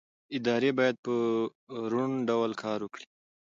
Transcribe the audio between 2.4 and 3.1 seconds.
کار وکړي